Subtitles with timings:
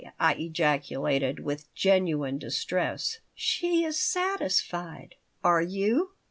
[0.19, 6.13] I ejaculated, with genuine distress "She is satisfied." "Are you?"